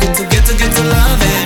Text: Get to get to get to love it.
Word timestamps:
Get 0.00 0.16
to 0.16 0.26
get 0.26 0.46
to 0.46 0.56
get 0.56 0.72
to 0.76 0.82
love 0.84 1.22
it. 1.22 1.37